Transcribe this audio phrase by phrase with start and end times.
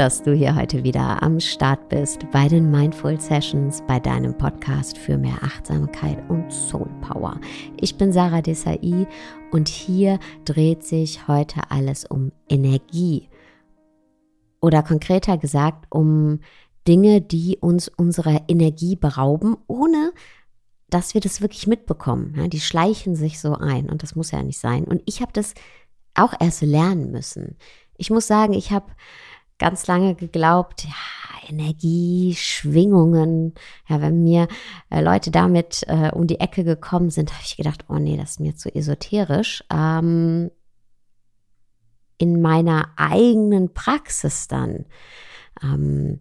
[0.00, 4.96] dass du hier heute wieder am Start bist bei den Mindful Sessions, bei deinem Podcast
[4.96, 7.38] für mehr Achtsamkeit und Soul Power.
[7.78, 9.06] Ich bin Sarah Desai
[9.50, 13.28] und hier dreht sich heute alles um Energie.
[14.62, 16.40] Oder konkreter gesagt, um
[16.88, 20.14] Dinge, die uns unserer Energie berauben, ohne
[20.88, 22.48] dass wir das wirklich mitbekommen.
[22.48, 24.84] Die schleichen sich so ein und das muss ja nicht sein.
[24.84, 25.52] Und ich habe das
[26.14, 27.58] auch erst lernen müssen.
[27.98, 28.86] Ich muss sagen, ich habe
[29.60, 33.54] ganz lange geglaubt, ja, Energie, Schwingungen.
[33.88, 34.48] Ja, wenn mir
[34.88, 38.32] äh, Leute damit äh, um die Ecke gekommen sind, habe ich gedacht, oh nee, das
[38.32, 39.62] ist mir zu esoterisch.
[39.70, 40.50] Ähm,
[42.18, 44.86] in meiner eigenen Praxis dann,
[45.62, 46.20] ähm,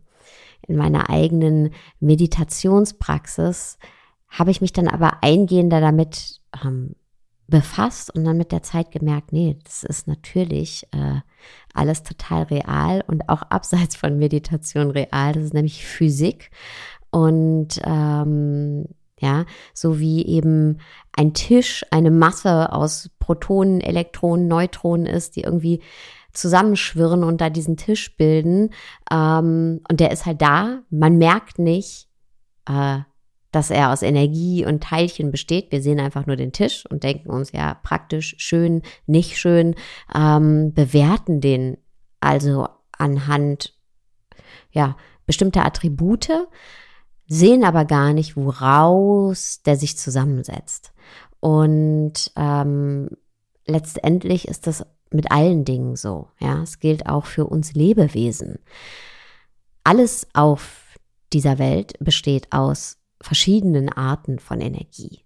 [0.68, 3.78] in meiner eigenen Meditationspraxis,
[4.28, 6.96] habe ich mich dann aber eingehender damit ähm,
[7.50, 11.22] befasst und dann mit der Zeit gemerkt, nee, das ist natürlich äh,
[11.74, 15.34] alles total real und auch abseits von Meditation real.
[15.34, 16.52] Das ist nämlich Physik
[17.12, 18.86] und ähm,
[19.20, 20.80] ja, so wie eben
[21.12, 25.82] ein Tisch eine Masse aus Protonen, Elektronen, Neutronen ist, die irgendwie
[26.32, 28.70] zusammenschwirren und da diesen Tisch bilden.
[29.12, 30.84] Ähm, und der ist halt da.
[30.90, 32.08] Man merkt nicht,
[32.68, 33.00] äh,
[33.52, 35.72] dass er aus Energie und Teilchen besteht.
[35.72, 39.76] Wir sehen einfach nur den Tisch und denken uns, ja, praktisch, schön, nicht schön,
[40.14, 41.78] ähm, bewerten den
[42.20, 43.74] also anhand
[44.72, 46.48] ja, bestimmter Attribute,
[47.28, 50.92] sehen aber gar nicht, woraus der sich zusammensetzt.
[51.40, 53.10] Und ähm,
[53.66, 56.28] letztendlich ist das mit allen Dingen so.
[56.40, 58.60] Ja, es gilt auch für uns Lebewesen.
[59.84, 60.98] Alles auf
[61.34, 65.24] dieser Welt besteht aus verschiedenen Arten von Energie.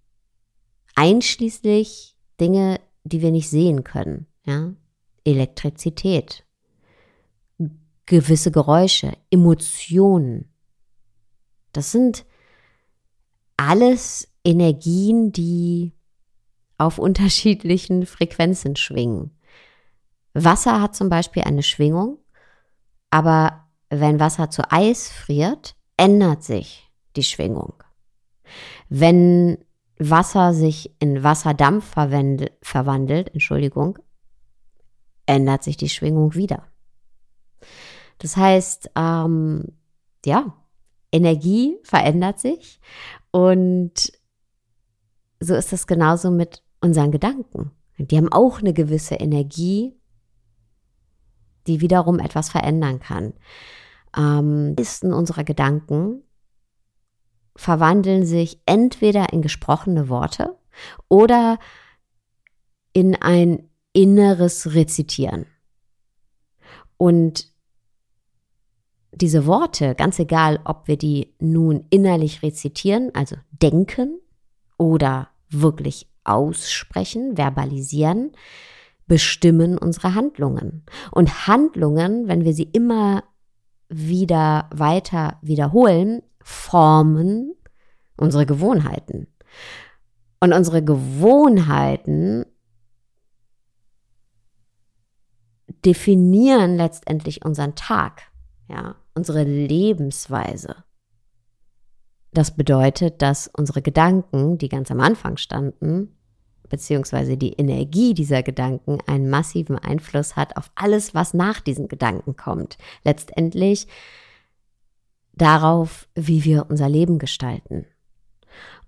[0.96, 4.28] Einschließlich Dinge, die wir nicht sehen können.
[4.46, 4.74] Ja?
[5.24, 6.46] Elektrizität,
[8.06, 10.50] gewisse Geräusche, Emotionen.
[11.72, 12.26] Das sind
[13.58, 15.94] alles Energien, die
[16.78, 19.32] auf unterschiedlichen Frequenzen schwingen.
[20.34, 22.18] Wasser hat zum Beispiel eine Schwingung,
[23.10, 27.74] aber wenn Wasser zu Eis friert, ändert sich die Schwingung.
[28.90, 29.58] Wenn
[30.00, 31.94] Wasser sich in Wasserdampf
[32.62, 34.00] verwandelt, Entschuldigung,
[35.26, 36.68] ändert sich die Schwingung wieder.
[38.18, 39.74] Das heißt, ähm,
[40.26, 40.56] ja,
[41.12, 42.80] Energie verändert sich
[43.32, 44.12] und
[45.40, 47.72] so ist es genauso mit unseren Gedanken.
[47.98, 49.96] Die haben auch eine gewisse Energie,
[51.68, 53.34] die wiederum etwas verändern kann.
[54.18, 56.24] Ähm, ist in unserer Gedanken
[57.56, 60.58] verwandeln sich entweder in gesprochene Worte
[61.08, 61.60] oder
[62.94, 65.46] in ein inneres Rezitieren.
[66.98, 67.52] Und
[69.16, 74.20] diese Worte, ganz egal, ob wir die nun innerlich rezitieren, also denken
[74.78, 78.32] oder wirklich aussprechen, verbalisieren,
[79.06, 80.84] bestimmen unsere Handlungen.
[81.12, 83.24] Und Handlungen, wenn wir sie immer
[83.90, 87.54] wieder weiter wiederholen, formen
[88.18, 89.28] unsere Gewohnheiten.
[90.40, 92.46] Und unsere Gewohnheiten
[95.86, 98.24] definieren letztendlich unseren Tag,
[98.68, 100.84] ja, unsere Lebensweise.
[102.32, 106.18] Das bedeutet, dass unsere Gedanken, die ganz am Anfang standen,
[106.68, 112.36] beziehungsweise die Energie dieser Gedanken einen massiven Einfluss hat auf alles, was nach diesen Gedanken
[112.36, 112.78] kommt.
[113.04, 113.88] Letztendlich
[115.34, 117.86] darauf, wie wir unser Leben gestalten.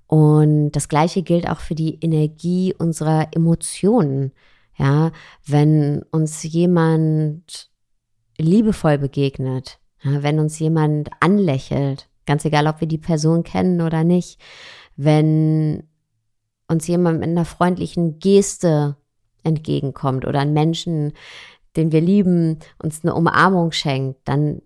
[0.07, 4.31] Und das Gleiche gilt auch für die Energie unserer Emotionen.
[4.77, 5.11] Ja,
[5.45, 7.69] wenn uns jemand
[8.37, 14.03] liebevoll begegnet, ja, wenn uns jemand anlächelt, ganz egal, ob wir die Person kennen oder
[14.03, 14.39] nicht,
[14.95, 15.83] wenn
[16.67, 18.97] uns jemand mit einer freundlichen Geste
[19.43, 21.13] entgegenkommt oder ein Menschen,
[21.75, 24.61] den wir lieben, uns eine Umarmung schenkt, dann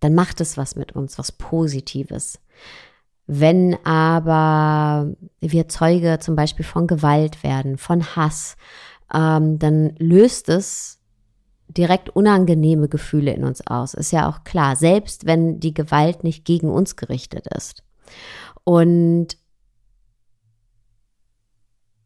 [0.00, 2.40] dann macht es was mit uns, was Positives.
[3.26, 8.56] Wenn aber wir Zeuge zum Beispiel von Gewalt werden, von Hass,
[9.14, 10.98] ähm, dann löst es
[11.68, 13.94] direkt unangenehme Gefühle in uns aus.
[13.94, 17.84] Ist ja auch klar, selbst wenn die Gewalt nicht gegen uns gerichtet ist.
[18.64, 19.36] Und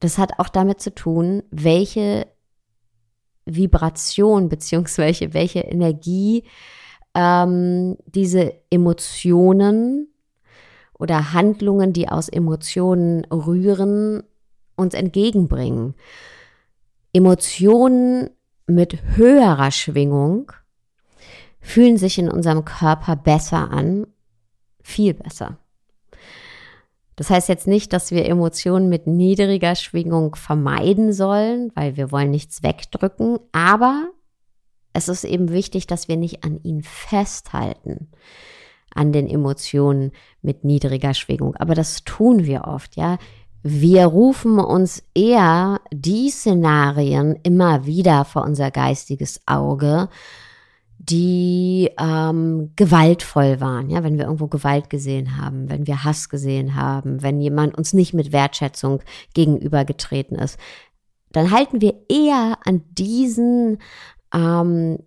[0.01, 2.27] das hat auch damit zu tun, welche
[3.47, 6.45] Vibration beziehungsweise welche Energie
[7.15, 10.09] ähm, diese Emotionen
[10.99, 14.23] oder Handlungen, die aus Emotionen rühren,
[14.77, 15.95] uns entgegenbringen.
[17.13, 18.31] Emotionen
[18.67, 20.51] mit höherer Schwingung,
[21.65, 24.07] fühlen sich in unserem Körper besser an,
[24.83, 25.59] viel besser.
[27.17, 32.31] Das heißt jetzt nicht, dass wir Emotionen mit niedriger Schwingung vermeiden sollen, weil wir wollen
[32.31, 34.11] nichts wegdrücken, aber
[34.95, 38.09] es ist eben wichtig, dass wir nicht an ihnen festhalten,
[38.95, 41.57] an den Emotionen mit niedriger Schwingung.
[41.57, 43.19] Aber das tun wir oft, ja.
[43.63, 50.09] Wir rufen uns eher die Szenarien immer wieder vor unser geistiges Auge,
[50.99, 56.77] die ähm, gewaltvoll waren, ja, wenn wir irgendwo Gewalt gesehen haben, wenn wir Hass gesehen
[56.77, 59.01] haben, wenn jemand uns nicht mit Wertschätzung
[59.35, 60.59] gegenübergetreten ist,
[61.33, 63.79] dann halten wir eher an diesen
[64.35, 64.99] ähm,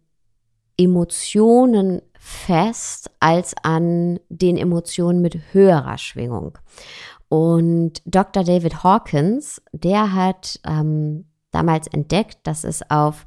[0.77, 6.57] Emotionen fest als an den Emotionen mit höherer Schwingung.
[7.29, 8.44] Und Dr.
[8.44, 13.25] David Hawkins, der hat ähm, damals entdeckt, dass es auf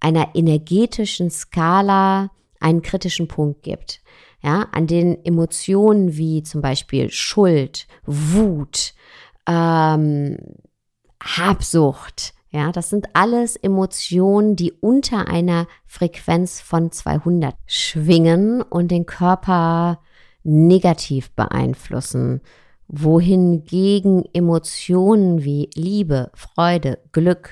[0.00, 2.30] einer energetischen Skala
[2.60, 4.02] einen kritischen Punkt gibt.
[4.42, 8.94] Ja, an den Emotionen wie zum Beispiel Schuld, Wut,
[9.48, 10.36] ähm,
[11.20, 19.04] Habsucht, ja, das sind alles Emotionen, die unter einer Frequenz von 200 schwingen und den
[19.06, 20.00] Körper
[20.42, 22.40] negativ beeinflussen,
[22.88, 27.50] wohingegen Emotionen wie Liebe, Freude, Glück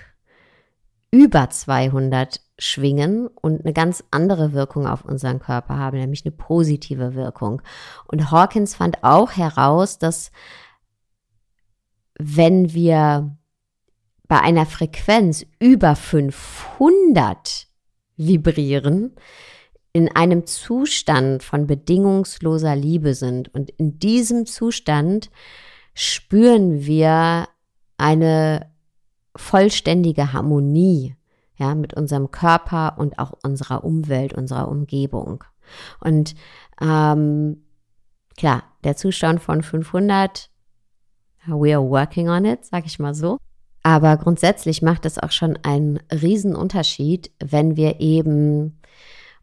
[1.10, 7.14] über 200 schwingen und eine ganz andere Wirkung auf unseren Körper haben, nämlich eine positive
[7.14, 7.62] Wirkung.
[8.06, 10.30] Und Hawkins fand auch heraus, dass
[12.16, 13.36] wenn wir
[14.26, 17.66] bei einer Frequenz über 500
[18.16, 19.14] vibrieren,
[19.92, 23.54] in einem Zustand von bedingungsloser Liebe sind.
[23.54, 25.30] Und in diesem Zustand
[25.94, 27.48] spüren wir
[27.96, 28.72] eine
[29.36, 31.16] vollständige Harmonie
[31.56, 35.44] ja, mit unserem Körper und auch unserer Umwelt, unserer Umgebung.
[36.00, 36.34] Und
[36.80, 37.64] ähm,
[38.36, 40.50] klar, der Zustand von 500,
[41.46, 43.38] we are working on it, sag ich mal so.
[43.84, 46.00] Aber grundsätzlich macht es auch schon einen
[46.56, 48.80] Unterschied, wenn wir eben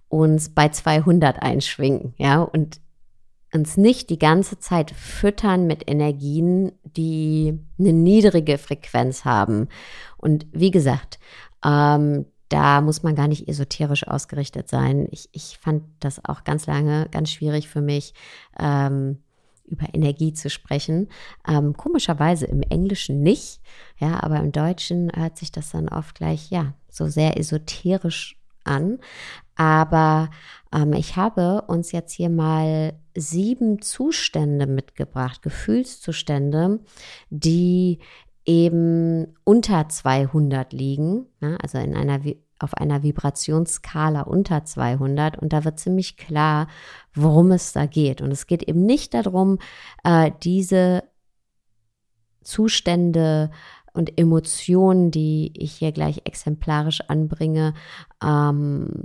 [0.09, 2.81] uns bei 200 einschwingen, ja, und
[3.53, 9.67] uns nicht die ganze Zeit füttern mit Energien, die eine niedrige Frequenz haben.
[10.17, 11.19] Und wie gesagt,
[11.63, 15.07] ähm, da muss man gar nicht esoterisch ausgerichtet sein.
[15.11, 18.13] Ich, ich fand das auch ganz lange ganz schwierig für mich,
[18.59, 19.19] ähm,
[19.65, 21.09] über Energie zu sprechen.
[21.47, 23.61] Ähm, komischerweise im Englischen nicht,
[23.97, 28.99] ja, aber im Deutschen hört sich das dann oft gleich, ja, so sehr esoterisch an.
[29.55, 30.29] Aber
[30.73, 36.79] ähm, ich habe uns jetzt hier mal sieben Zustände mitgebracht, Gefühlszustände,
[37.29, 37.99] die
[38.45, 41.57] eben unter 200 liegen, ne?
[41.61, 42.21] also in einer
[42.61, 46.67] auf einer Vibrationsskala unter 200 und da wird ziemlich klar,
[47.13, 48.21] worum es da geht.
[48.21, 49.59] Und es geht eben nicht darum,
[50.03, 51.03] äh, diese
[52.43, 53.51] Zustände
[53.93, 57.74] und Emotionen, die ich hier gleich exemplarisch anbringe,
[58.24, 59.03] ähm,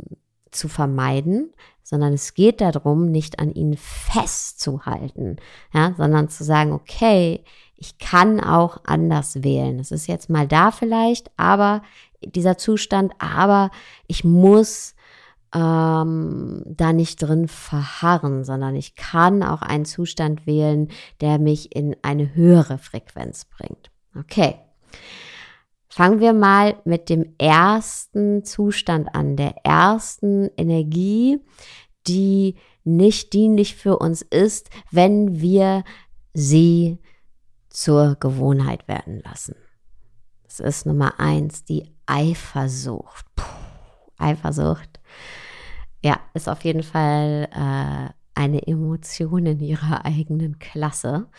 [0.51, 1.53] zu vermeiden,
[1.87, 5.37] sondern es geht darum, nicht an ihnen festzuhalten,
[5.73, 7.45] ja, sondern zu sagen, okay,
[7.77, 9.79] ich kann auch anders wählen.
[9.79, 11.83] Es ist jetzt mal da vielleicht, aber
[12.25, 13.71] dieser Zustand, aber
[14.09, 14.97] ich muss
[15.55, 20.89] ähm, da nicht drin verharren, sondern ich kann auch einen Zustand wählen,
[21.21, 23.93] der mich in eine höhere Frequenz bringt.
[24.19, 24.57] Okay.
[25.97, 31.41] Fangen wir mal mit dem ersten Zustand an, der ersten Energie,
[32.07, 35.85] die nicht dienlich für uns ist, wenn wir
[36.35, 36.99] sie
[37.71, 39.55] zur Gewohnheit werden lassen.
[40.45, 43.25] Das ist Nummer eins, die Eifersucht.
[43.35, 43.45] Puh,
[44.19, 45.01] Eifersucht.
[46.05, 51.31] Ja, ist auf jeden Fall äh, eine Emotion in ihrer eigenen Klasse.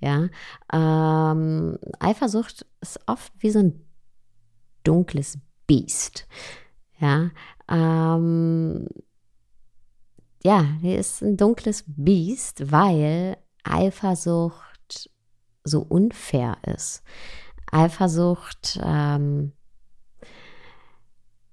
[0.00, 0.30] Ja,
[0.72, 3.85] ähm, Eifersucht ist oft wie so ein
[4.86, 6.26] dunkles Biest.
[6.98, 7.30] Ja,
[7.68, 8.86] ähm,
[10.42, 15.10] ja, die ist ein dunkles Biest, weil Eifersucht
[15.64, 17.02] so unfair ist.
[17.70, 19.52] Eifersucht ähm,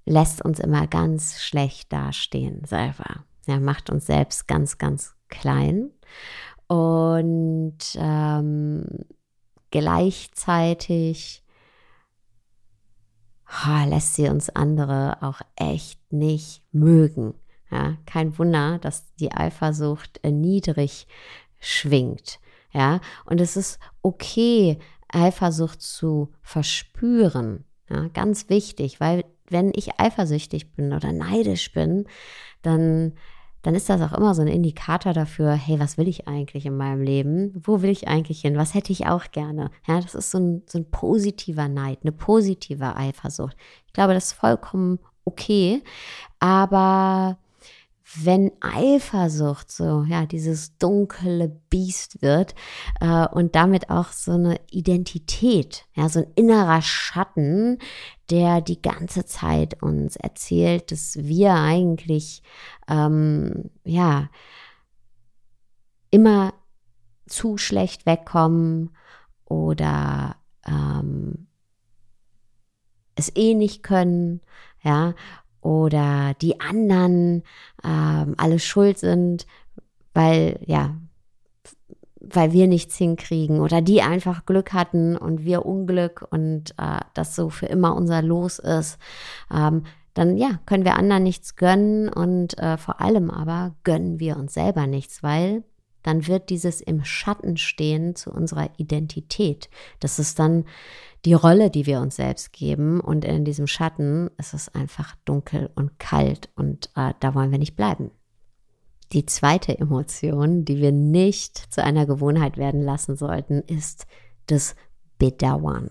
[0.05, 3.25] lässt uns immer ganz schlecht dastehen selber.
[3.47, 5.89] Er macht uns selbst ganz, ganz klein
[6.67, 8.85] und ähm,
[9.71, 11.42] gleichzeitig
[13.85, 17.33] lässt sie uns andere auch echt nicht mögen.
[17.71, 21.07] Ja, kein Wunder, dass die Eifersucht niedrig
[21.59, 22.39] schwingt.
[22.71, 27.65] Ja, und es ist okay, Eifersucht zu verspüren.
[27.89, 32.05] Ja, ganz wichtig, weil wenn ich eifersüchtig bin oder neidisch bin,
[32.61, 33.13] dann
[33.63, 36.77] dann ist das auch immer so ein Indikator dafür, hey, was will ich eigentlich in
[36.77, 37.53] meinem Leben?
[37.55, 38.57] Wo will ich eigentlich hin?
[38.57, 39.71] Was hätte ich auch gerne?
[39.87, 43.55] Ja, das ist so ein, so ein positiver Neid, eine positive Eifersucht.
[43.87, 45.81] Ich glaube, das ist vollkommen okay,
[46.39, 47.37] aber
[48.15, 52.53] wenn Eifersucht so, ja, dieses dunkle Biest wird
[52.99, 57.79] äh, und damit auch so eine Identität, ja, so ein innerer Schatten,
[58.29, 62.43] der die ganze Zeit uns erzählt, dass wir eigentlich,
[62.87, 64.29] ähm, ja,
[66.11, 66.53] immer
[67.25, 68.95] zu schlecht wegkommen
[69.45, 71.47] oder ähm,
[73.15, 74.41] es eh nicht können,
[74.83, 75.15] ja,
[75.63, 77.43] oder die anderen
[77.83, 79.47] ähm, alle schuld sind,
[80.13, 80.95] weil, ja,
[82.19, 87.35] weil wir nichts hinkriegen oder die einfach Glück hatten und wir Unglück und äh, das
[87.35, 88.97] so für immer unser Los ist,
[89.53, 94.37] ähm, dann ja, können wir anderen nichts gönnen und äh, vor allem aber gönnen wir
[94.37, 95.63] uns selber nichts, weil
[96.03, 99.69] dann wird dieses im Schatten stehen zu unserer Identität.
[99.99, 100.65] Das ist dann
[101.25, 102.99] die Rolle, die wir uns selbst geben.
[102.99, 107.59] Und in diesem Schatten ist es einfach dunkel und kalt und äh, da wollen wir
[107.59, 108.11] nicht bleiben.
[109.11, 114.07] Die zweite Emotion, die wir nicht zu einer Gewohnheit werden lassen sollten, ist
[114.47, 114.75] das
[115.19, 115.89] Bedauern.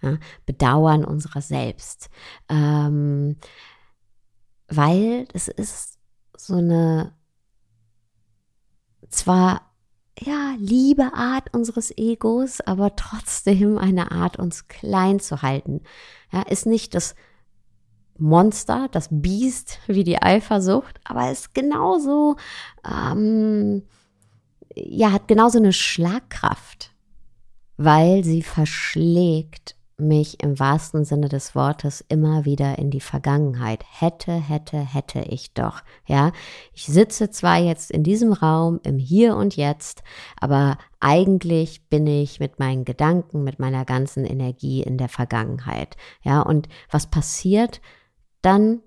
[0.00, 2.08] Ja, Bedauern unserer selbst.
[2.48, 3.36] Ähm,
[4.68, 5.98] weil es ist
[6.36, 7.12] so eine
[9.10, 9.71] zwar
[10.20, 15.80] ja, liebe Art unseres Egos, aber trotzdem eine Art, uns klein zu halten.
[16.32, 17.14] Ja, ist nicht das
[18.18, 22.36] Monster, das Biest wie die Eifersucht, aber ist genauso,
[22.86, 23.82] ähm,
[24.74, 26.92] ja, hat genauso eine Schlagkraft,
[27.76, 33.84] weil sie verschlägt mich im wahrsten Sinne des Wortes immer wieder in die Vergangenheit.
[33.88, 35.82] Hätte, hätte, hätte ich doch.
[36.06, 36.32] Ja,
[36.72, 40.02] ich sitze zwar jetzt in diesem Raum im Hier und Jetzt,
[40.38, 45.96] aber eigentlich bin ich mit meinen Gedanken, mit meiner ganzen Energie in der Vergangenheit.
[46.22, 47.80] Ja, und was passiert
[48.42, 48.80] dann?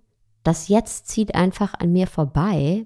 [0.44, 2.86] Das Jetzt zieht einfach an mir vorbei,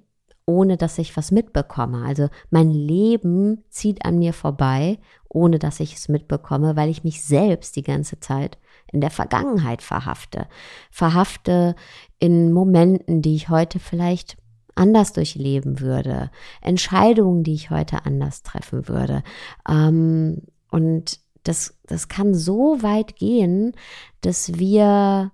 [0.50, 2.04] ohne dass ich was mitbekomme.
[2.04, 4.98] Also mein Leben zieht an mir vorbei
[5.30, 8.58] ohne dass ich es mitbekomme, weil ich mich selbst die ganze Zeit
[8.92, 10.48] in der Vergangenheit verhafte.
[10.90, 11.76] Verhafte
[12.18, 14.38] in Momenten, die ich heute vielleicht
[14.74, 19.24] anders durchleben würde, Entscheidungen, die ich heute anders treffen würde.
[19.68, 20.42] Ähm,
[20.72, 23.74] und das, das kann so weit gehen,
[24.22, 25.32] dass wir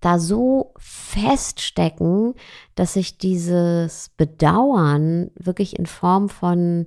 [0.00, 2.34] da so feststecken,
[2.74, 6.86] dass sich dieses Bedauern wirklich in Form von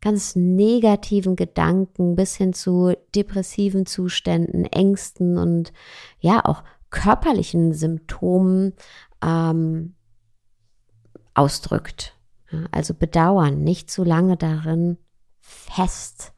[0.00, 5.72] ganz negativen Gedanken bis hin zu depressiven Zuständen, Ängsten und
[6.20, 8.74] ja auch körperlichen Symptomen
[9.22, 9.94] ähm,
[11.32, 12.16] ausdrückt.
[12.70, 14.98] Also bedauern, nicht zu lange darin
[15.40, 16.34] festkleben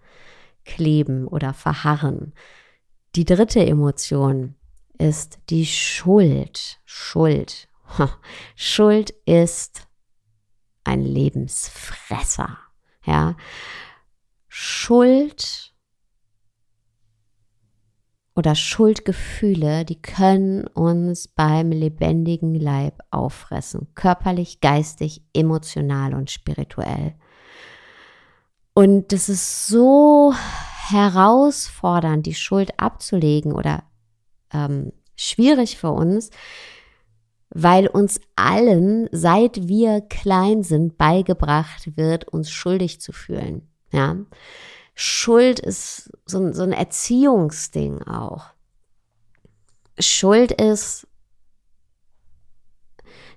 [1.28, 2.32] oder verharren.
[3.14, 4.55] Die dritte Emotion
[4.98, 6.80] ist die Schuld.
[6.84, 7.68] Schuld.
[8.56, 9.86] Schuld ist
[10.84, 12.58] ein Lebensfresser.
[13.04, 13.36] Ja,
[14.48, 15.74] Schuld
[18.34, 27.14] oder Schuldgefühle, die können uns beim lebendigen Leib auffressen, körperlich, geistig, emotional und spirituell.
[28.74, 30.34] Und es ist so
[30.88, 33.84] herausfordernd, die Schuld abzulegen oder
[34.52, 36.30] ähm, schwierig für uns,
[37.50, 43.68] weil uns allen, seit wir klein sind, beigebracht wird, uns schuldig zu fühlen.
[43.92, 44.16] Ja.
[44.94, 48.50] Schuld ist so, so ein Erziehungsding auch.
[49.98, 51.06] Schuld ist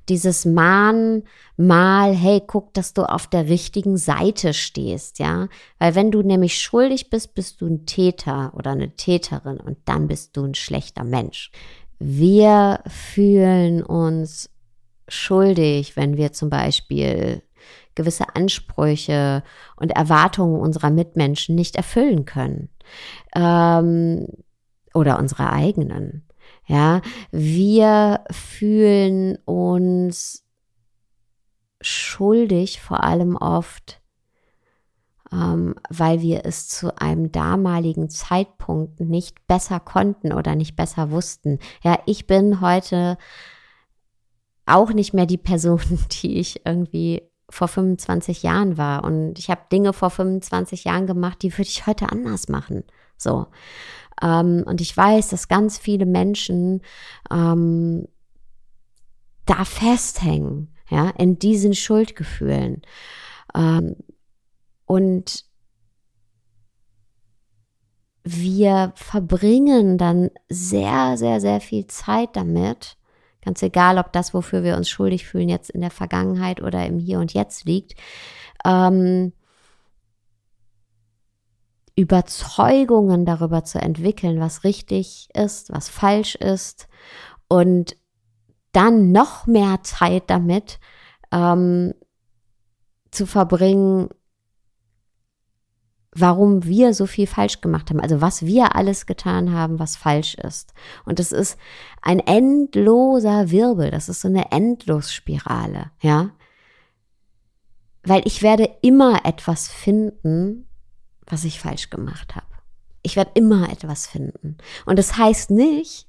[0.09, 1.23] dieses Mahn,
[1.57, 5.47] mal, hey, guck, dass du auf der richtigen Seite stehst, ja.
[5.77, 10.07] Weil wenn du nämlich schuldig bist, bist du ein Täter oder eine Täterin und dann
[10.07, 11.51] bist du ein schlechter Mensch.
[11.99, 14.49] Wir fühlen uns
[15.07, 17.43] schuldig, wenn wir zum Beispiel
[17.95, 19.43] gewisse Ansprüche
[19.75, 22.69] und Erwartungen unserer Mitmenschen nicht erfüllen können
[23.35, 24.27] ähm,
[24.93, 26.28] oder unsere eigenen.
[26.69, 30.45] Ja, wir fühlen uns
[31.81, 33.99] schuldig, vor allem oft,
[35.31, 41.57] ähm, weil wir es zu einem damaligen Zeitpunkt nicht besser konnten oder nicht besser wussten.
[41.81, 43.17] Ja, ich bin heute
[44.67, 45.81] auch nicht mehr die Person,
[46.21, 49.03] die ich irgendwie vor 25 Jahren war.
[49.03, 52.83] Und ich habe Dinge vor 25 Jahren gemacht, die würde ich heute anders machen.
[53.17, 53.47] So.
[54.21, 56.81] Ähm, und ich weiß, dass ganz viele Menschen
[57.31, 58.07] ähm,
[59.45, 62.81] da festhängen, ja, in diesen Schuldgefühlen.
[63.55, 63.95] Ähm,
[64.85, 65.45] und
[68.23, 72.97] wir verbringen dann sehr, sehr, sehr viel Zeit damit,
[73.43, 76.99] ganz egal, ob das, wofür wir uns schuldig fühlen, jetzt in der Vergangenheit oder im
[76.99, 77.95] Hier und Jetzt liegt,
[78.65, 79.33] ähm,
[81.99, 86.87] Überzeugungen darüber zu entwickeln, was richtig ist, was falsch ist
[87.49, 87.97] und
[88.71, 90.79] dann noch mehr Zeit damit
[91.33, 91.93] ähm,
[93.11, 94.07] zu verbringen,
[96.13, 100.35] warum wir so viel falsch gemacht haben, also was wir alles getan haben, was falsch
[100.35, 100.73] ist.
[101.03, 101.57] Und es ist
[102.01, 106.29] ein endloser Wirbel, das ist so eine Endlosspirale, ja.
[108.03, 110.68] Weil ich werde immer etwas finden,
[111.29, 112.45] was ich falsch gemacht habe.
[113.01, 114.57] Ich werde immer etwas finden.
[114.86, 116.07] Und das heißt nicht,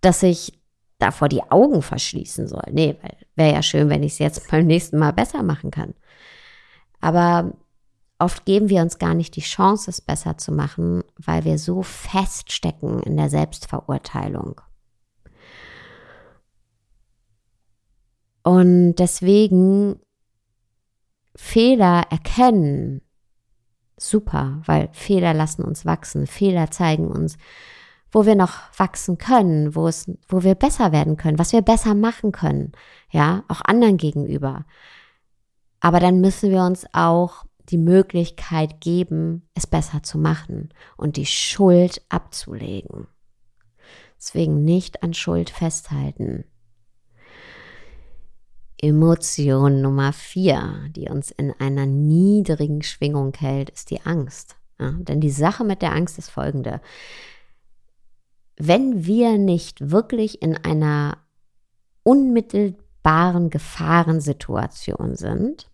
[0.00, 0.58] dass ich
[0.98, 2.64] davor die Augen verschließen soll.
[2.72, 5.94] Nee, weil wäre ja schön, wenn ich es jetzt beim nächsten Mal besser machen kann.
[7.00, 7.52] Aber
[8.18, 11.82] oft geben wir uns gar nicht die Chance, es besser zu machen, weil wir so
[11.82, 14.60] feststecken in der Selbstverurteilung.
[18.42, 20.00] Und deswegen
[21.34, 23.00] Fehler erkennen
[23.96, 26.26] super, weil Fehler lassen uns wachsen.
[26.26, 27.36] Fehler zeigen uns,
[28.10, 31.94] wo wir noch wachsen können, wo es, wo wir besser werden können, was wir besser
[31.94, 32.72] machen können,
[33.10, 34.64] ja, auch anderen gegenüber.
[35.80, 41.26] Aber dann müssen wir uns auch die Möglichkeit geben, es besser zu machen und die
[41.26, 43.08] Schuld abzulegen.
[44.16, 46.44] Deswegen nicht an Schuld festhalten.
[48.80, 54.56] Emotion Nummer vier, die uns in einer niedrigen Schwingung hält, ist die Angst.
[54.78, 56.80] Ja, denn die Sache mit der Angst ist folgende.
[58.56, 61.18] Wenn wir nicht wirklich in einer
[62.02, 65.70] unmittelbaren Gefahrensituation sind,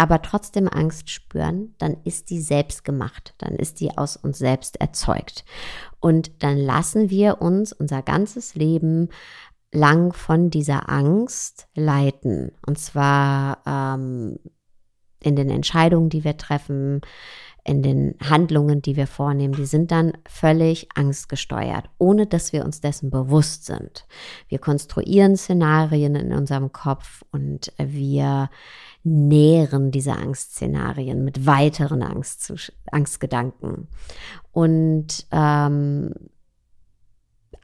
[0.00, 4.80] aber trotzdem Angst spüren, dann ist die selbst gemacht, dann ist die aus uns selbst
[4.80, 5.44] erzeugt.
[6.00, 9.10] Und dann lassen wir uns unser ganzes Leben
[9.72, 12.52] lang von dieser Angst leiten.
[12.66, 14.38] Und zwar ähm,
[15.22, 17.00] in den Entscheidungen, die wir treffen,
[17.64, 22.80] in den Handlungen, die wir vornehmen, die sind dann völlig angstgesteuert, ohne dass wir uns
[22.80, 24.06] dessen bewusst sind.
[24.48, 28.48] Wir konstruieren Szenarien in unserem Kopf und wir
[29.02, 33.88] nähren diese Angstszenarien mit weiteren Angst, Angstgedanken.
[34.52, 36.14] Und ähm,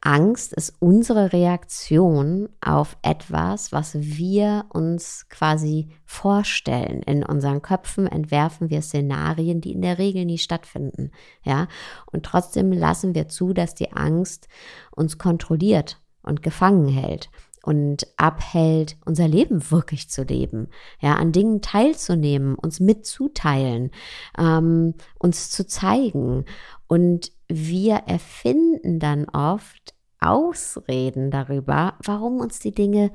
[0.01, 7.03] Angst ist unsere Reaktion auf etwas, was wir uns quasi vorstellen.
[7.03, 11.11] In unseren Köpfen entwerfen wir Szenarien, die in der Regel nie stattfinden.
[11.43, 11.69] Ja,
[12.13, 14.49] und trotzdem lassen wir zu, dass die Angst
[14.91, 17.31] uns kontrolliert und gefangen hält
[17.67, 20.69] und abhält, unser Leben wirklich zu leben,
[21.01, 23.91] ja, an Dingen teilzunehmen, uns mitzuteilen,
[24.39, 26.45] ähm, uns zu zeigen.
[26.87, 33.13] Und wir erfinden dann oft Ausreden darüber, warum uns die Dinge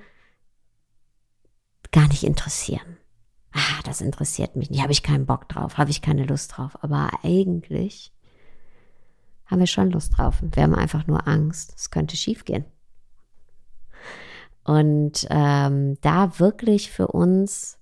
[1.92, 2.98] gar nicht interessieren.
[3.52, 6.78] Ah, das interessiert mich nicht, habe ich keinen Bock drauf, habe ich keine Lust drauf.
[6.82, 8.14] Aber eigentlich
[9.46, 10.42] haben wir schon Lust drauf.
[10.42, 12.64] Wir haben einfach nur Angst, es könnte schiefgehen.
[14.64, 17.78] Und ähm, da wirklich für uns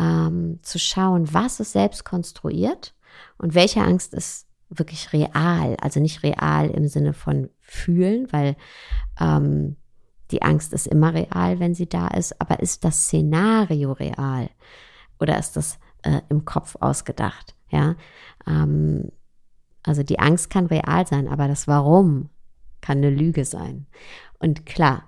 [0.00, 2.94] ähm, zu schauen, was ist selbst konstruiert
[3.36, 5.76] und welche Angst ist wirklich real.
[5.80, 8.56] Also nicht real im Sinne von fühlen, weil
[9.20, 9.76] ähm,
[10.30, 14.50] die Angst ist immer real, wenn sie da ist, aber ist das Szenario real
[15.18, 17.54] oder ist das äh, im Kopf ausgedacht?
[17.70, 17.96] Ja,
[18.46, 19.10] ähm,
[19.82, 22.28] also die Angst kann real sein, aber das Warum
[22.80, 23.86] kann eine Lüge sein.
[24.38, 25.04] Und klar,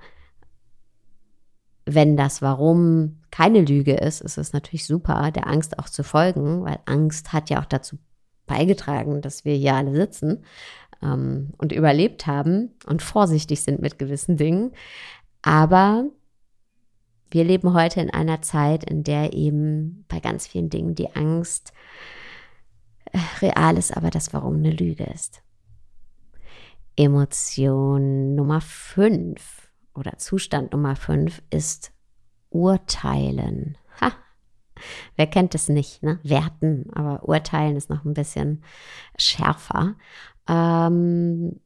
[1.84, 6.64] wenn das Warum keine Lüge ist, ist es natürlich super, der Angst auch zu folgen,
[6.64, 7.98] weil Angst hat ja auch dazu
[8.50, 10.44] beigetragen, dass wir hier alle sitzen
[11.02, 14.72] ähm, und überlebt haben und vorsichtig sind mit gewissen Dingen.
[15.40, 16.04] Aber
[17.30, 21.72] wir leben heute in einer Zeit, in der eben bei ganz vielen Dingen die Angst
[23.12, 25.42] äh, real ist, aber das Warum eine Lüge ist.
[26.96, 31.92] Emotion Nummer 5 oder Zustand Nummer 5 ist
[32.50, 33.78] Urteilen.
[34.00, 34.12] Ha,
[35.16, 36.18] Wer kennt es nicht, ne?
[36.22, 38.62] Werten, aber urteilen ist noch ein bisschen
[39.16, 39.94] schärfer.
[40.48, 41.60] Ähm,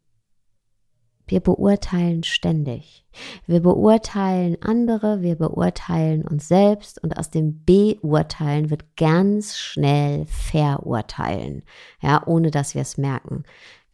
[1.27, 3.07] wir beurteilen ständig.
[3.47, 11.63] Wir beurteilen andere, wir beurteilen uns selbst und aus dem Beurteilen wird ganz schnell verurteilen,
[12.03, 13.45] ja, ohne dass wir es merken.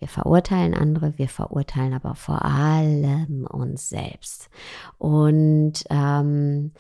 [0.01, 4.49] Wir verurteilen andere, wir verurteilen aber vor allem uns selbst.
[4.99, 6.73] Und ähm,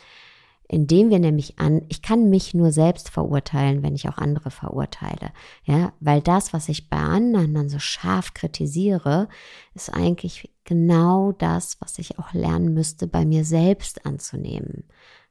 [0.72, 5.32] indem wir nämlich an, ich kann mich nur selbst verurteilen, wenn ich auch andere verurteile.
[5.64, 9.28] Ja, weil das, was ich bei anderen dann so scharf kritisiere,
[9.74, 14.84] ist eigentlich genau das, was ich auch lernen müsste, bei mir selbst anzunehmen.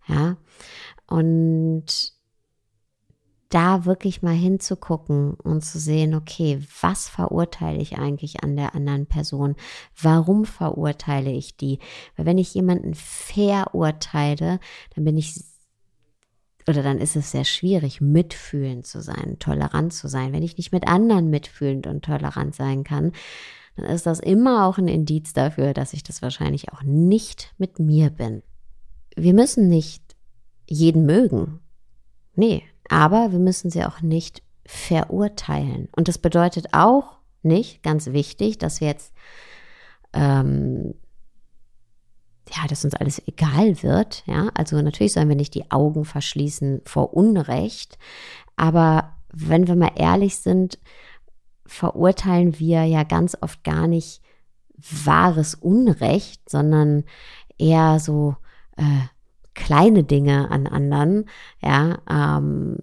[0.08, 0.36] Ja,
[1.08, 1.86] und
[3.50, 9.08] da wirklich mal hinzugucken und zu sehen, okay, was verurteile ich eigentlich an der anderen
[9.08, 9.56] Person?
[10.00, 11.80] Warum verurteile ich die?
[12.16, 14.60] Weil wenn ich jemanden verurteile,
[14.96, 15.44] dann bin ich
[16.68, 20.34] oder dann ist es sehr schwierig, mitfühlend zu sein, tolerant zu sein.
[20.34, 23.12] Wenn ich nicht mit anderen mitfühlend und tolerant sein kann,
[23.76, 27.80] dann ist das immer auch ein Indiz dafür, dass ich das wahrscheinlich auch nicht mit
[27.80, 28.44] mir bin.
[29.16, 30.16] Wir müssen nicht
[30.68, 31.60] jeden mögen.
[32.36, 35.88] Nee, aber wir müssen sie auch nicht verurteilen.
[35.96, 39.14] Und das bedeutet auch nicht, ganz wichtig, dass wir jetzt,
[40.14, 40.94] ähm,
[42.52, 44.24] ja, dass uns alles egal wird.
[44.26, 47.98] Ja, also natürlich sollen wir nicht die Augen verschließen vor Unrecht.
[48.56, 50.80] Aber wenn wir mal ehrlich sind,
[51.66, 54.22] verurteilen wir ja ganz oft gar nicht
[54.78, 57.04] wahres Unrecht, sondern
[57.58, 58.36] eher so,
[58.78, 59.08] äh,
[59.60, 61.26] kleine Dinge an anderen,
[61.62, 62.78] ja, ähm,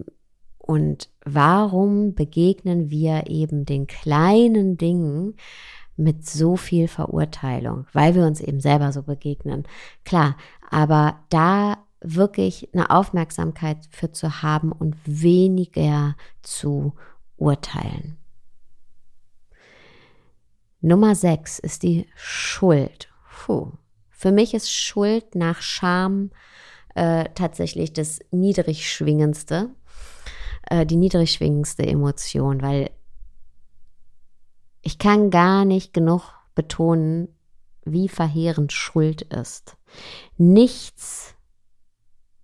[0.67, 5.35] und warum begegnen wir eben den kleinen Dingen
[5.95, 7.85] mit so viel Verurteilung?
[7.93, 9.63] Weil wir uns eben selber so begegnen.
[10.03, 10.35] Klar,
[10.69, 16.93] aber da wirklich eine Aufmerksamkeit für zu haben und weniger zu
[17.37, 18.17] urteilen.
[20.81, 23.09] Nummer sechs ist die Schuld.
[23.45, 23.71] Puh.
[24.17, 26.31] Für mich ist Schuld nach Scham
[26.95, 29.69] äh, tatsächlich das niedrig schwingendste,
[30.71, 32.89] äh, die niedrig schwingendste Emotion, weil
[34.81, 37.27] ich kann gar nicht genug betonen,
[37.85, 39.77] wie verheerend Schuld ist.
[40.35, 41.35] Nichts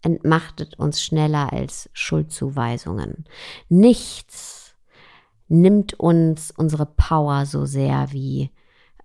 [0.03, 3.25] entmachtet uns schneller als Schuldzuweisungen.
[3.67, 4.75] Nichts
[5.47, 8.51] nimmt uns unsere Power so sehr wie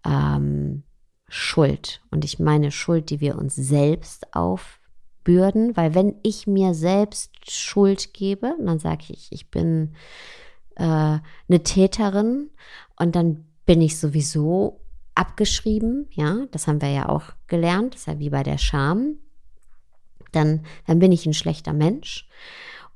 [0.05, 0.83] ähm,
[1.29, 2.01] Schuld.
[2.11, 4.81] Und ich meine Schuld, die wir uns selbst auf
[5.25, 9.95] Bürden, weil wenn ich mir selbst Schuld gebe, dann sage ich, ich bin
[10.77, 12.51] äh, eine Täterin.
[12.97, 14.81] Und dann bin ich sowieso
[15.15, 19.17] abgeschrieben, ja, das haben wir ja auch gelernt, das ist ja wie bei der Scham,
[20.33, 22.29] dann, dann bin ich ein schlechter Mensch.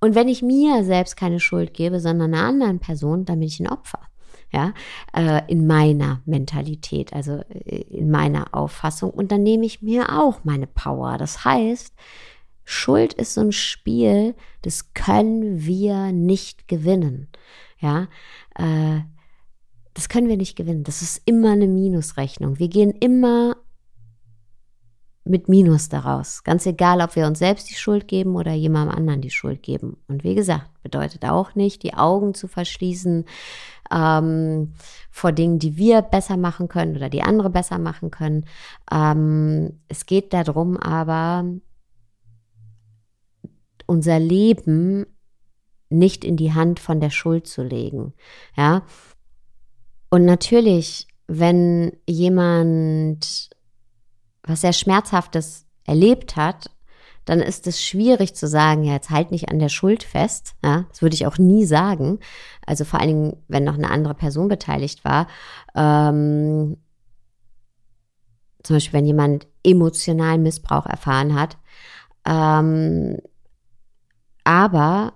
[0.00, 3.60] Und wenn ich mir selbst keine Schuld gebe, sondern einer anderen Person, dann bin ich
[3.60, 4.00] ein Opfer
[4.52, 4.74] ja,
[5.14, 9.10] äh, in meiner Mentalität, also äh, in meiner Auffassung.
[9.10, 11.16] Und dann nehme ich mir auch meine Power.
[11.18, 11.94] Das heißt,
[12.64, 17.28] Schuld ist so ein Spiel, das können wir nicht gewinnen.
[17.80, 18.08] Ja,
[18.54, 19.00] äh,
[19.94, 20.84] das können wir nicht gewinnen.
[20.84, 22.58] Das ist immer eine Minusrechnung.
[22.58, 23.56] Wir gehen immer
[25.24, 26.42] mit Minus daraus.
[26.42, 29.96] Ganz egal, ob wir uns selbst die Schuld geben oder jemandem anderen die Schuld geben.
[30.08, 33.24] Und wie gesagt, bedeutet auch nicht, die Augen zu verschließen
[33.92, 34.74] ähm,
[35.10, 38.46] vor Dingen, die wir besser machen können oder die andere besser machen können.
[38.90, 41.44] Ähm, es geht darum, aber
[43.86, 45.06] unser Leben
[45.88, 48.14] nicht in die Hand von der Schuld zu legen.
[48.56, 48.82] Ja.
[50.10, 53.50] Und natürlich, wenn jemand
[54.42, 56.70] was sehr Schmerzhaftes erlebt hat,
[57.24, 60.54] dann ist es schwierig zu sagen, ja, jetzt halt nicht an der Schuld fest.
[60.64, 62.18] Ja, das würde ich auch nie sagen.
[62.66, 65.28] Also vor allen Dingen, wenn noch eine andere Person beteiligt war.
[65.74, 66.78] Ähm,
[68.62, 71.58] zum Beispiel, wenn jemand emotionalen Missbrauch erfahren hat.
[72.24, 73.18] Ähm,
[74.44, 75.14] aber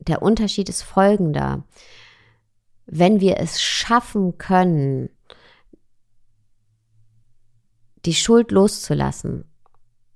[0.00, 1.64] der Unterschied ist folgender.
[2.86, 5.10] Wenn wir es schaffen können,
[8.04, 9.44] die Schuld loszulassen.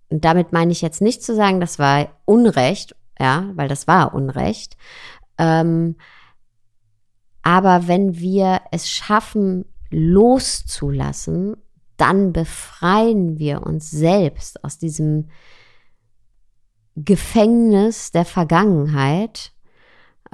[0.09, 4.15] Und damit meine ich jetzt nicht zu sagen, das war Unrecht, ja, weil das war
[4.15, 4.77] Unrecht.
[5.39, 5.97] Ähm,
[7.43, 11.57] aber wenn wir es schaffen, loszulassen,
[11.97, 15.29] dann befreien wir uns selbst aus diesem
[16.97, 19.54] Gefängnis der Vergangenheit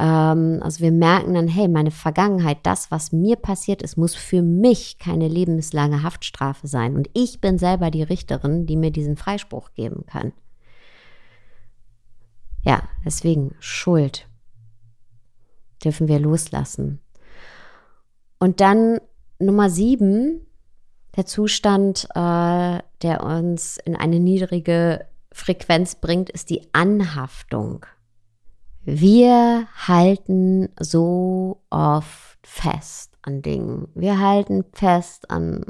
[0.00, 4.40] ähm, also wir merken dann, hey, meine Vergangenheit, das, was mir passiert ist, muss für
[4.40, 6.96] mich keine lebenslange Haftstrafe sein.
[6.96, 10.32] Und ich bin selber die Richterin, die mir diesen Freispruch geben kann.
[12.62, 14.26] Ja, deswegen Schuld
[15.84, 17.00] dürfen wir loslassen.
[18.38, 19.00] Und dann
[19.38, 20.46] Nummer sieben,
[21.16, 27.84] der Zustand, äh, der uns in eine niedrige Frequenz bringt, ist die Anhaftung.
[28.92, 33.86] Wir halten so oft fest an Dingen.
[33.94, 35.64] Wir halten fest an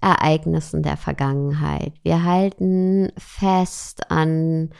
[0.00, 1.92] Ereignissen der Vergangenheit.
[2.02, 4.70] Wir halten fest an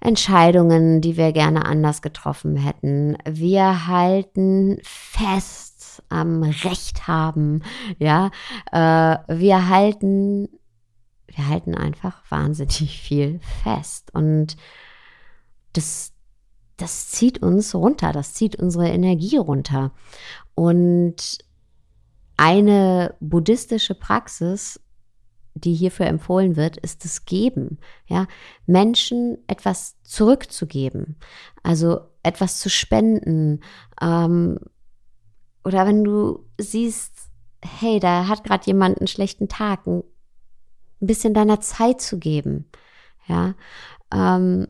[0.00, 3.18] Entscheidungen, die wir gerne anders getroffen hätten.
[3.28, 7.62] Wir halten fest am Recht haben.
[7.98, 8.30] Ja,
[8.72, 10.48] äh, wir halten,
[11.26, 14.56] wir halten einfach wahnsinnig viel fest und
[15.76, 16.12] das,
[16.76, 18.12] das zieht uns runter.
[18.12, 19.92] Das zieht unsere Energie runter.
[20.54, 21.38] Und
[22.36, 24.80] eine buddhistische Praxis,
[25.54, 27.78] die hierfür empfohlen wird, ist das Geben.
[28.06, 28.26] Ja,
[28.66, 31.16] Menschen etwas zurückzugeben,
[31.62, 33.60] also etwas zu spenden.
[34.00, 34.58] Ähm,
[35.64, 37.12] oder wenn du siehst,
[37.62, 40.02] hey, da hat gerade jemand einen schlechten Tag, ein
[41.00, 42.70] bisschen deiner Zeit zu geben.
[43.26, 43.54] Ja,
[44.12, 44.68] ähm,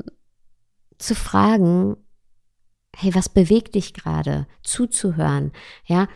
[0.98, 1.96] zu fragen,
[2.94, 4.46] hey, was bewegt dich gerade?
[4.62, 5.52] Zuzuhören.
[5.84, 6.08] Ja,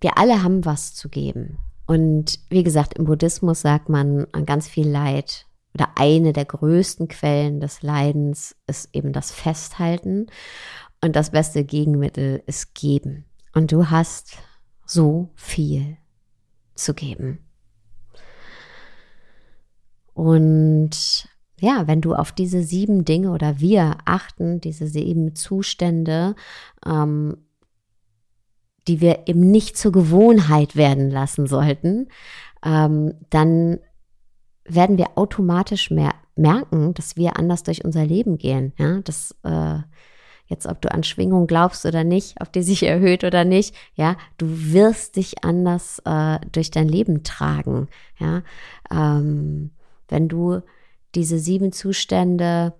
[0.00, 1.58] wir alle haben was zu geben.
[1.86, 7.08] Und wie gesagt, im Buddhismus sagt man an ganz viel Leid oder eine der größten
[7.08, 10.26] Quellen des Leidens ist eben das Festhalten.
[11.02, 13.26] Und das beste Gegenmittel ist geben.
[13.52, 14.38] Und du hast
[14.86, 15.98] so viel
[16.74, 17.38] zu geben.
[20.14, 21.28] Und
[21.60, 26.34] ja, wenn du auf diese sieben Dinge oder wir achten, diese sieben Zustände,
[26.84, 27.36] ähm,
[28.86, 32.08] die wir eben nicht zur Gewohnheit werden lassen sollten,
[32.64, 33.78] ähm, dann
[34.64, 38.72] werden wir automatisch mehr merken, dass wir anders durch unser Leben gehen.
[38.78, 39.78] Ja, dass äh,
[40.46, 44.16] jetzt, ob du an Schwingung glaubst oder nicht, ob die sich erhöht oder nicht, ja,
[44.38, 47.88] du wirst dich anders äh, durch dein Leben tragen.
[48.18, 48.42] Ja,
[48.90, 49.70] ähm,
[50.08, 50.60] wenn du
[51.14, 52.74] diese sieben Zustände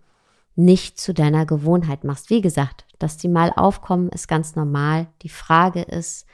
[0.57, 2.31] nicht zu deiner Gewohnheit machst.
[2.31, 5.09] Wie gesagt, dass die mal aufkommen, ist ganz normal.
[5.23, 6.27] Die Frage ist,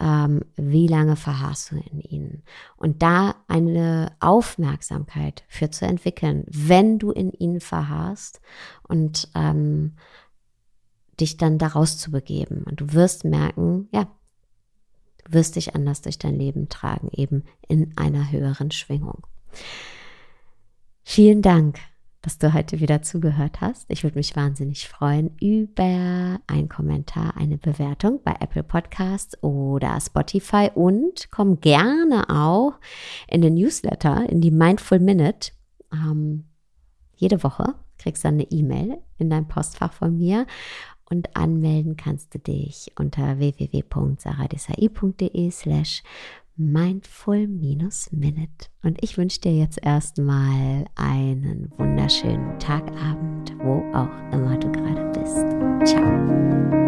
[0.00, 2.42] ähm, wie lange verharrst du in ihnen?
[2.76, 8.40] Und da eine Aufmerksamkeit für zu entwickeln, wenn du in ihnen verharrst
[8.82, 9.94] und ähm,
[11.20, 12.64] dich dann daraus zu begeben.
[12.64, 14.08] Und du wirst merken, ja,
[15.24, 19.24] du wirst dich anders durch dein Leben tragen, eben in einer höheren Schwingung.
[21.02, 21.78] Vielen Dank
[22.22, 23.90] dass du heute wieder zugehört hast.
[23.90, 30.70] Ich würde mich wahnsinnig freuen über einen Kommentar, eine Bewertung bei Apple Podcasts oder Spotify
[30.72, 32.74] und komm gerne auch
[33.28, 35.50] in den Newsletter, in die Mindful Minute.
[35.92, 36.44] Ähm,
[37.16, 40.46] jede Woche kriegst du eine E-Mail in dein Postfach von mir
[41.10, 46.04] und anmelden kannst du dich unter www.saradesai.de slash
[46.56, 48.10] Mindful-Minute.
[48.82, 55.90] Und ich wünsche dir jetzt erstmal einen wunderschönen Tagabend, wo auch immer du gerade bist.
[55.90, 56.81] Ciao.